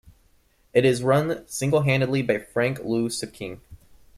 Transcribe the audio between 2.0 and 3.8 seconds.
by Frank Lu Siqing.